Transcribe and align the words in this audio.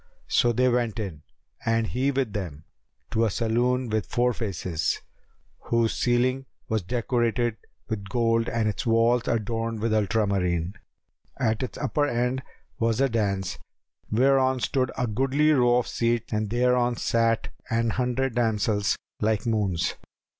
So 0.29 0.51
they 0.51 0.67
went 0.67 0.97
in 0.99 1.21
(and 1.63 1.85
he 1.85 2.09
with 2.09 2.33
them) 2.33 2.63
to 3.11 3.23
a 3.23 3.29
saloon 3.29 3.87
with 3.87 4.07
four 4.07 4.33
faces, 4.33 4.99
whose 5.65 5.93
ceiling 5.93 6.47
was 6.67 6.81
decorated 6.81 7.57
with 7.87 8.09
gold 8.09 8.49
and 8.49 8.67
its 8.67 8.83
walls 8.83 9.27
adorned 9.27 9.79
with 9.79 9.93
ultramarine.[FN#280] 9.93 10.71
At 11.39 11.61
its 11.61 11.77
upper 11.77 12.07
end 12.07 12.41
was 12.79 12.99
a 12.99 13.09
daпs, 13.09 13.59
whereon 14.11 14.59
stood 14.59 14.89
a 14.97 15.05
goodly 15.05 15.51
row 15.51 15.77
of 15.77 15.85
seats[FN#281] 15.85 16.33
and 16.37 16.49
thereon 16.49 16.95
sat 16.95 17.49
an 17.69 17.91
hundred 17.91 18.33
damsels 18.33 18.95
like 19.19 19.45
moons. 19.45 19.93